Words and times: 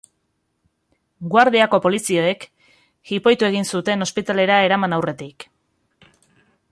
Guardiako 1.33 1.79
poliziek 1.83 2.47
jipoitu 3.11 3.49
egin 3.49 3.69
zuten 3.75 4.07
ospitalera 4.09 4.59
eraman 4.71 4.99
aurretik. 5.01 5.47